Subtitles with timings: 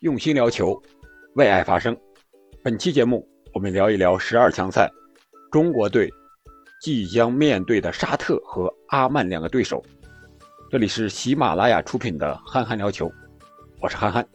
[0.00, 0.82] 用心聊球，
[1.34, 1.94] 为爱发声。
[2.62, 4.90] 本期节目，我们聊一聊十二强赛
[5.52, 6.10] 中国队
[6.80, 9.84] 即将面对的沙特和阿曼两个对手。
[10.70, 13.08] 这里是喜马拉雅出品的《憨憨聊球》，
[13.82, 14.26] 我是憨憨，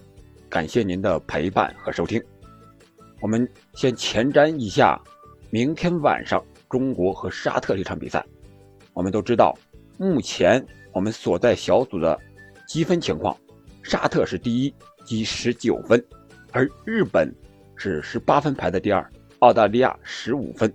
[0.48, 2.24] 感谢您的陪伴和收听。
[3.20, 5.02] 我们先前瞻一下
[5.50, 8.24] 明天晚上中国和沙特这场比赛。
[8.94, 9.58] 我们都知道，
[9.98, 10.64] 目前
[10.94, 12.16] 我们所在小组的
[12.68, 13.36] 积分情况，
[13.82, 14.72] 沙特是第一。
[15.06, 16.04] 积十九分，
[16.52, 17.34] 而日本
[17.76, 19.08] 是十八分排在第二，
[19.40, 20.74] 澳大利亚十五分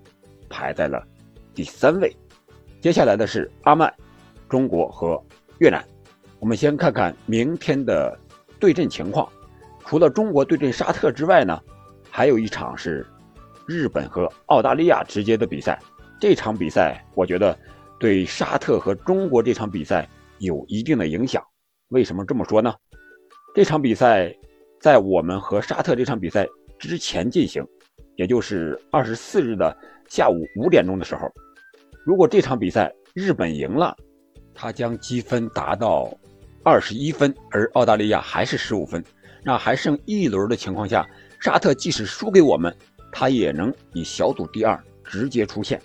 [0.49, 1.07] 排在了
[1.55, 2.17] 第三位。
[2.81, 3.93] 接下来的是阿曼、
[4.49, 5.23] 中国和
[5.59, 5.85] 越南。
[6.39, 8.19] 我们先看看明天的
[8.59, 9.29] 对阵情况。
[9.85, 11.61] 除了中国对阵沙特之外呢，
[12.09, 13.05] 还有一场是
[13.67, 15.79] 日本和澳大利亚直接的比赛。
[16.21, 17.59] 这场比赛我觉得
[17.99, 20.09] 对沙特和中国这场比赛
[20.39, 21.43] 有一定的影响。
[21.89, 22.73] 为什么这么说呢？
[23.53, 24.33] 这场比赛
[24.79, 26.47] 在我们和沙特这场比赛
[26.79, 27.67] 之前进行，
[28.15, 29.77] 也就是二十四日的
[30.09, 31.29] 下午五点钟的时候。
[32.05, 33.97] 如果这场比赛日本赢了，
[34.55, 36.17] 他将积分达到
[36.63, 39.05] 二十一分，而澳大利亚还是十五分。
[39.43, 41.05] 那还剩一轮的情况下，
[41.41, 42.75] 沙特即使输给我们，
[43.11, 45.81] 他也能以小组第二直接出线。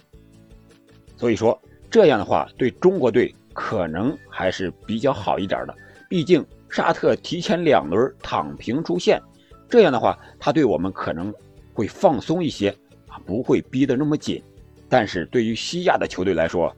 [1.18, 5.76] 所以说这样的话，对中国队可能还是比较好一点的，
[6.08, 6.46] 毕竟。
[6.70, 9.22] 沙特提前两轮躺平出线，
[9.70, 11.34] 这样的话，他对我们可能
[11.74, 12.70] 会放松一些
[13.08, 14.44] 啊，不会逼得那么紧。
[14.90, 16.76] 但是对于西亚的球队来说，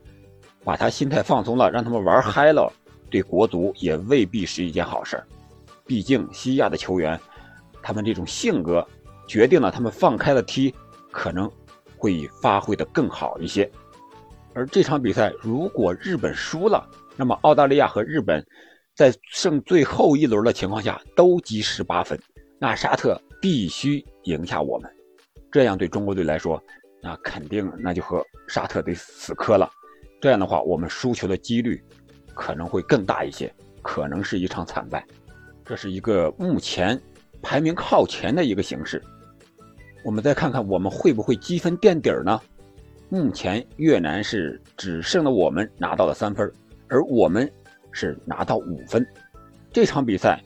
[0.64, 2.72] 把他心态放松了，让他们玩嗨了，
[3.10, 5.20] 对国足也未必是一件好事
[5.84, 7.18] 毕竟西亚的球员，
[7.82, 8.86] 他们这种性格
[9.26, 10.72] 决定了他们放开了踢，
[11.10, 11.50] 可能
[11.96, 13.68] 会发挥的更好一些。
[14.54, 16.86] 而这场比赛如果日本输了，
[17.16, 18.46] 那么澳大利亚和日本。
[18.98, 22.18] 在剩最后一轮的情况下都积十八分，
[22.58, 24.90] 那沙特必须赢下我们，
[25.52, 26.60] 这样对中国队来说，
[27.00, 29.70] 那肯定那就和沙特得死磕了。
[30.20, 31.80] 这样的话，我们输球的几率
[32.34, 35.06] 可能会更大一些，可能是一场惨败。
[35.64, 37.00] 这是一个目前
[37.40, 39.00] 排名靠前的一个形势。
[40.04, 42.40] 我们再看看我们会不会积分垫底儿呢？
[43.08, 46.52] 目前越南是只剩了我们拿到了三分，
[46.88, 47.48] 而我们。
[47.98, 49.04] 是拿到五分，
[49.72, 50.40] 这场比赛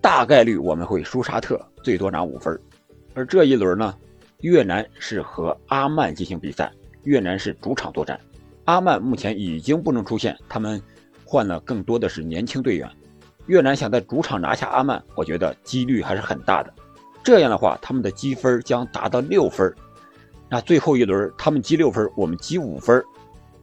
[0.00, 2.58] 大概率我们会输沙特，最多拿五分。
[3.12, 3.94] 而这一轮呢，
[4.40, 6.72] 越南是和阿曼进行比赛，
[7.02, 8.18] 越南是主场作战。
[8.64, 10.80] 阿曼目前已经不能出现，他们
[11.26, 12.90] 换了更多的是年轻队员。
[13.48, 16.72] 越南想在主场拿下阿曼，我觉得几率还是很大的。
[17.22, 19.70] 这样的话，他们的积分将达到六分。
[20.48, 23.04] 那最后一轮他们积六分，我们积五分。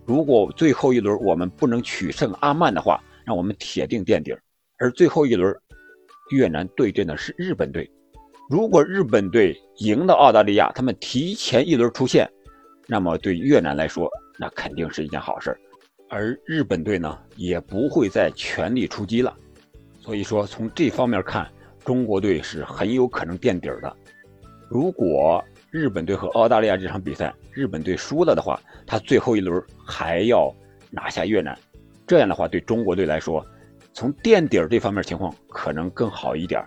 [0.05, 4.41] 如果最后一轮我们不能取胜阿曼的话，让我们铁定垫底儿
[4.77, 5.55] 而最后一轮，
[6.31, 7.89] 越南对阵的是日本队。
[8.49, 12.29] 如果日本队赢了澳大利亚，他们提前一轮出线，
[12.87, 15.57] 那么对越南来说，那肯定是一件好事
[16.09, 19.33] 而日本队呢，也不会再全力出击了。
[20.01, 21.49] 所以说，从这方面看，
[21.85, 23.95] 中国队是很有可能垫底儿的。
[24.67, 30.53] 如果日本队和澳大利亚这场比赛，日本队输了的话，他最后一轮还要
[30.89, 31.57] 拿下越南。
[32.07, 33.45] 这样的话，对中国队来说，
[33.93, 36.61] 从垫底儿这方面情况可能更好一点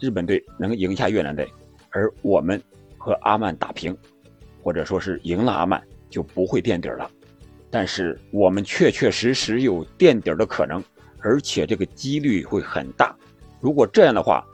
[0.00, 1.48] 日本队能赢下越南队，
[1.90, 2.60] 而我们
[2.98, 3.96] 和阿曼打平，
[4.62, 7.10] 或者说是赢了阿曼，就不会垫底儿了。
[7.70, 10.82] 但是我们确确实实有垫底儿的可能，
[11.20, 13.16] 而且这个几率会很大。
[13.60, 14.44] 如果这样的话，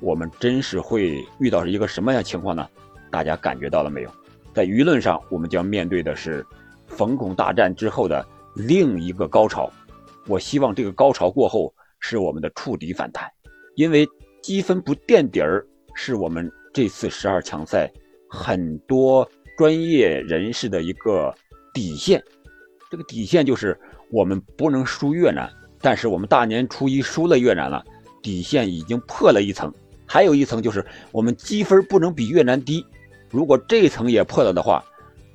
[0.00, 2.68] 我们真是会遇到一个什么样情况呢？
[3.10, 4.10] 大家感觉到了没有？
[4.52, 6.44] 在舆论上，我们将面对的是
[6.86, 8.26] 冯巩大战之后的。
[8.58, 9.72] 另一个高潮，
[10.26, 13.30] 我希望这个高潮过后是我们的触底反弹，
[13.76, 14.04] 因为
[14.42, 15.64] 积分不垫底儿
[15.94, 17.88] 是我们这次十二强赛
[18.28, 21.32] 很多专业人士的一个
[21.72, 22.20] 底线。
[22.90, 23.78] 这个底线就是
[24.10, 25.48] 我们不能输越南，
[25.80, 27.84] 但是我们大年初一输了越南了，
[28.20, 29.72] 底线已经破了一层。
[30.04, 32.84] 还有一层就是我们积分不能比越南低，
[33.30, 34.84] 如果这层也破了的话，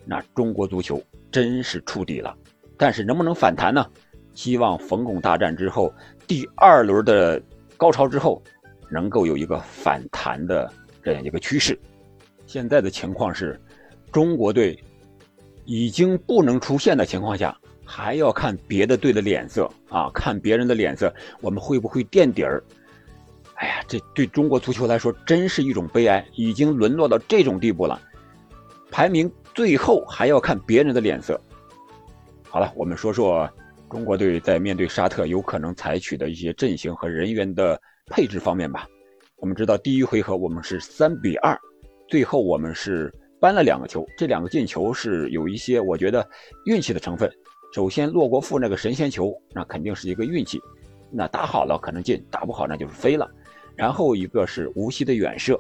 [0.06, 2.36] 那中国足球真是触底了。
[2.78, 3.86] 但是能不能反弹呢？
[4.34, 5.94] 希望冯巩大战之后，
[6.28, 7.42] 第二轮的
[7.78, 8.42] 高潮之后，
[8.90, 10.72] 能够有一个反弹的
[11.04, 11.80] 这样一个趋势。
[12.48, 13.60] 现在的情况是，
[14.12, 14.78] 中国队
[15.66, 17.56] 已经不能出线的情况下，
[17.86, 22.64] 还要看别的队的脸色啊，看别人的脸色，我们会不会垫底儿？
[23.56, 28.02] 哎呀，这对中国足球来说真是一种悲哀，已经沦落到这种地步了。
[28.90, 31.40] 排名最后还要看别人的脸色。
[32.54, 33.50] 好了，我们说说
[33.90, 38.86] 中国队在面对沙特有可能采取的一些阵型和人员的配置方面吧。
[39.38, 41.60] 我们知道第一回合我们是三比二，
[42.08, 43.12] 最后我们是
[43.42, 46.24] 扳了两个球，这两个进球是有一些我觉得
[46.68, 47.28] 运气的成分。
[47.74, 50.62] 首先，骆国富那个神仙球，那肯定是一个运气，
[51.10, 53.28] 那打好了可能进，打不好那就是飞了。
[53.76, 55.60] 然后一个是无锡的远射，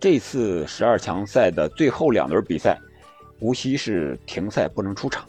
[0.00, 2.76] 这次十二强赛的最后两轮比赛，
[3.38, 5.24] 无锡是停赛不能出场，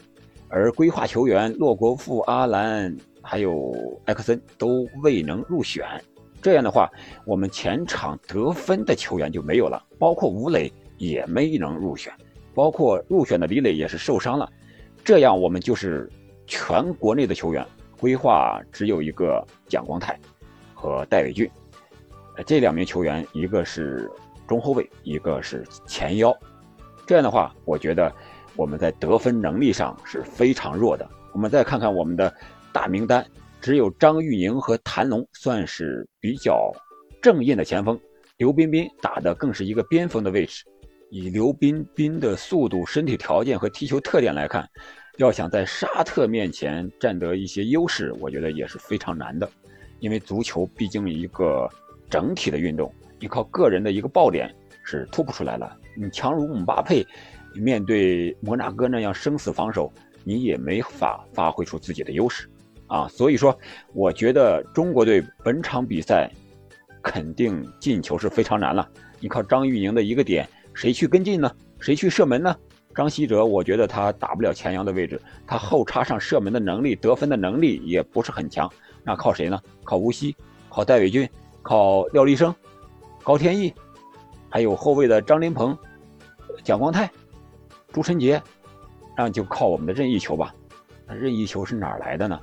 [0.51, 3.73] 而规划球员骆国富、阿兰还有
[4.05, 5.85] 埃克森都未能入选。
[6.41, 6.91] 这样的话，
[7.25, 12.11] 我们前场得分的球员就没有了，包括吴磊也没能入选，
[12.53, 14.51] 包括入选的李磊也是受伤了。
[15.05, 16.11] 这样我们就是
[16.45, 17.65] 全国内的球员
[17.97, 20.19] 规划只有一个蒋光太
[20.73, 21.49] 和戴伟俊，
[22.45, 24.11] 这两名球员一个是
[24.47, 26.35] 中后卫，一个是前腰。
[27.07, 28.11] 这样的话，我觉得
[28.55, 31.07] 我们在得分能力上是非常弱的。
[31.33, 32.33] 我们再看看我们的
[32.73, 33.25] 大名单，
[33.61, 36.71] 只有张玉宁和谭龙算是比较
[37.21, 37.99] 正印的前锋，
[38.37, 40.63] 刘彬彬打的更是一个边锋的位置。
[41.09, 44.67] 以刘彬彬的速度、身体条件和踢球特点来看，
[45.17, 49.49] 要想在沙特面前占得一些优势，我觉得也是非常难的。
[49.99, 51.69] 因为足球毕竟一个
[52.09, 54.49] 整体的运动，你靠个人的一个爆点
[54.83, 55.77] 是突不出来了。
[55.95, 57.05] 你强如姆巴佩，
[57.55, 59.91] 面对摩纳哥那样生死防守，
[60.23, 62.49] 你也没法发挥出自己的优势
[62.87, 63.07] 啊。
[63.07, 63.57] 所以说，
[63.93, 66.31] 我觉得中国队本场比赛
[67.01, 68.87] 肯定进球是非常难了。
[69.19, 70.47] 你靠张玉宁的一个点。
[70.73, 71.53] 谁去跟进呢？
[71.81, 72.55] 谁去射门呢？
[72.95, 78.71] 张稀哲，我觉得他打不了前腰的位置，他后插上射门的能力、得分的能力也不是很强。
[79.03, 79.59] 那靠谁呢？
[79.83, 80.33] 靠吴曦，
[80.69, 81.29] 靠戴伟军，
[81.61, 82.55] 靠廖立生、
[83.21, 83.73] 高天意，
[84.49, 85.77] 还有后卫的张琳芃、
[86.63, 87.11] 蒋光太、
[87.91, 88.41] 朱晨杰，
[89.17, 90.55] 那就靠我们的任意球吧。
[91.05, 92.39] 那任意球是哪儿来的呢？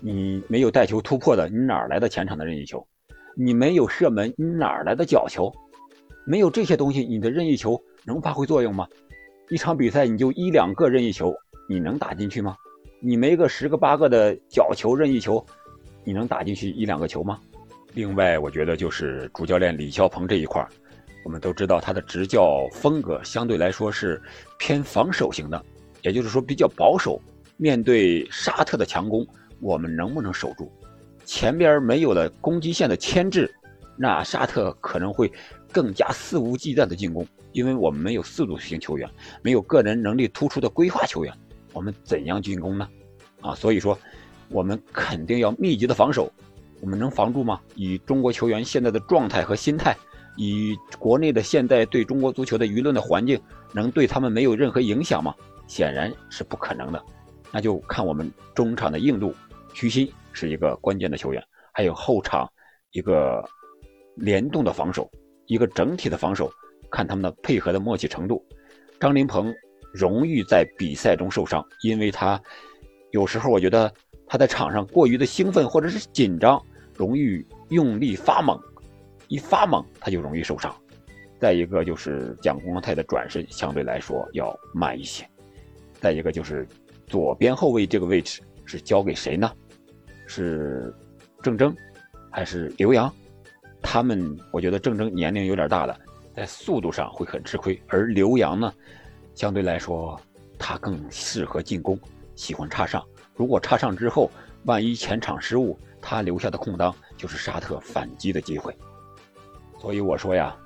[0.00, 2.86] 你没有带球突破的，你哪儿来的前场的任意球？
[3.34, 5.50] 你没有射门，你哪儿来的角球？
[6.26, 8.86] 没有这些东西，你的任意球能发挥作用吗？
[9.48, 11.34] 一场比赛你就一两个任意球，
[11.68, 12.54] 你能打进去吗？
[13.00, 15.44] 你没个十个八个的角球、任意球，
[16.04, 17.40] 你能打进去一两个球吗？
[17.94, 20.68] 另外，我觉得就是主教练李霄鹏这一块儿
[21.28, 24.18] 我们都知道他的执教风格相对来说是
[24.58, 25.62] 偏防守型的，
[26.00, 27.20] 也就是说比较保守。
[27.58, 29.26] 面对沙特的强攻，
[29.60, 30.72] 我们能不能守住？
[31.26, 33.54] 前边没有了攻击线的牵制，
[33.94, 35.30] 那沙特可能会。
[35.70, 39.06] 更加肆无忌惮的进攻，因为我们没有四组型球员，
[39.42, 41.34] 没有个人能力突出的规划球员，
[41.74, 42.88] 我们怎样进攻呢？
[43.42, 43.96] 啊，所以说，
[44.48, 46.32] 我们肯定要密集的防守。
[46.80, 47.60] 我们能防住吗？
[47.74, 49.94] 以中国球员现在的状态和心态，
[50.38, 53.38] 以国内的现在对中国足球的舆论的环境，
[53.74, 55.34] 能对他们没有任何影响吗？
[55.66, 57.04] 显然是不可能的。
[57.52, 59.34] 那就看我们中场的硬度，
[59.74, 61.42] 徐新是一个关键的球员，
[61.72, 62.48] 还有后场
[62.92, 63.44] 一个
[64.14, 65.10] 联动的防守。
[65.46, 66.52] 一个整体的防守，
[66.90, 68.44] 看他们的配合的默契程度。
[69.00, 69.52] 张琳芃
[69.92, 72.40] 容易在比赛中受伤，因为他
[73.12, 73.90] 有时候我觉得
[74.26, 76.62] 他在场上过于的兴奋或者是紧张，
[76.94, 78.60] 容易用力发猛，
[79.28, 80.74] 一发猛他就容易受伤。
[81.38, 85.24] 再一个就是蒋光太的转身相对来说要慢一些。
[86.00, 86.66] 再一个就是
[87.06, 89.50] 左边后卫这个位置是交给谁呢？
[90.26, 90.92] 是
[91.42, 91.74] 郑铮
[92.30, 93.12] 还是刘洋？
[93.80, 95.96] 他们，我觉得郑铮年龄有点大了，
[96.34, 97.80] 在速度上会很吃亏。
[97.86, 98.72] 而刘洋呢，
[99.34, 100.20] 相对来说
[100.58, 101.98] 他更适合进攻，
[102.34, 103.02] 喜欢插上。
[103.34, 104.30] 如果插上之后，
[104.64, 108.76] 万一前场失误，他留下的空当就是沙特反击的机会。
[109.80, 110.56] 所以我说呀，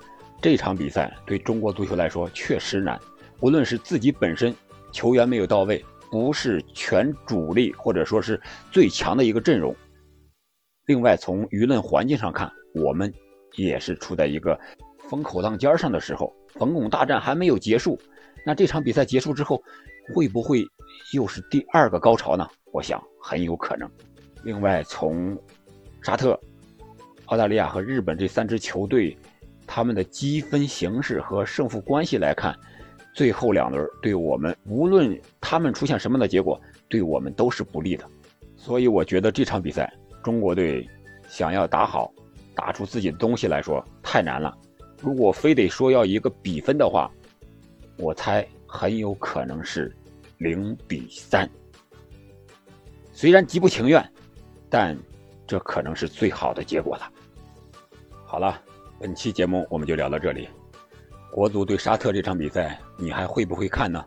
[0.40, 2.98] 这场比赛对中国足球来说确实难，
[3.40, 4.54] 无论是自己本身
[4.90, 8.40] 球员没有到位，不是全主力或者说是
[8.70, 9.74] 最强的一个阵容。
[10.86, 13.12] 另外，从舆论环境上看，我们
[13.56, 14.58] 也是处在一个
[14.98, 17.98] 风口浪尖上的时候，冯巩大战还没有结束。
[18.44, 19.62] 那这场比赛结束之后，
[20.12, 20.64] 会不会
[21.14, 22.48] 又是第二个高潮呢？
[22.72, 23.88] 我想很有可能。
[24.42, 25.38] 另外，从
[26.02, 26.38] 沙特、
[27.32, 29.16] 澳大利亚和日本这三支球队
[29.66, 32.54] 他们的积分形势和胜负关系来看，
[33.14, 36.60] 最后两轮对我们，无论他们出现什么样的结果，
[36.90, 38.04] 对我们都是不利的。
[38.54, 39.90] 所以，我觉得这场比赛
[40.22, 40.86] 中国队
[41.26, 42.12] 想要打好。
[42.54, 44.54] 打出自己的东西来说太难了。
[45.00, 47.10] 如果非得说要一个比分的话，
[47.96, 49.90] 我猜很有可能是
[50.36, 51.48] 零比三。
[53.10, 54.06] 虽然极不情愿，
[54.68, 54.94] 但
[55.46, 57.10] 这可能是最好的结果了。
[58.32, 58.58] 好了，
[58.98, 60.48] 本期节目我们就聊到这里。
[61.30, 64.02] 国足对沙特这场比赛，你还会不会看呢？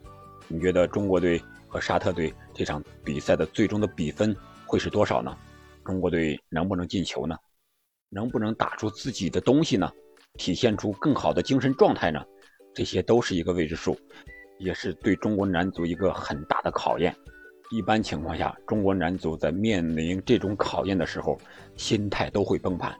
[0.48, 5.38] 你觉得中国队和沙特队这场比赛的最终的比分会是多少呢？
[5.84, 7.38] 中国队能不能进球呢？
[8.10, 9.88] 能不能打出自己的东西呢？
[10.39, 12.20] 体现出更好的精神状态呢？
[12.74, 13.96] 这些都是一个未知数，
[14.58, 17.15] 也是对中国男足一个很大的考验。
[17.70, 21.38] 一般情况下，中国男足在面临这种考验的时候，
[21.75, 22.91] 心态都会崩盘。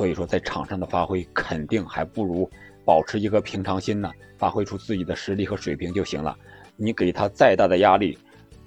[0.00, 2.50] 所以说，在场上的发挥肯定还不如
[2.86, 6.34] 保持一颗平常心呢，发挥出自己的实力和水平就行了。
[6.74, 8.18] 你给他再大的压力，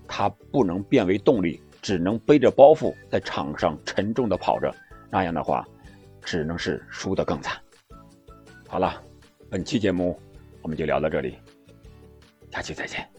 [0.08, 4.72] 他不能变为动力，只能背着包袱在场上沉重的跑着。
[5.10, 5.68] 那样的话，
[6.22, 7.60] 只能是输得更惨。
[8.68, 9.02] 好了。
[9.50, 10.20] 本期节目
[10.62, 11.40] 我们就聊到这里，
[12.52, 13.13] 下期再见。